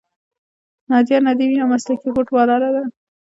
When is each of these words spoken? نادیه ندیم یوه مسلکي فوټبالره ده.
نادیه 0.89 1.19
ندیم 1.27 1.51
یوه 1.59 1.69
مسلکي 1.71 2.09
فوټبالره 2.15 2.69
ده. 2.75 2.83